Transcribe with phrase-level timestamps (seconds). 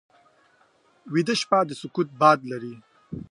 [1.13, 2.73] ویده شپه د سکوت باد لري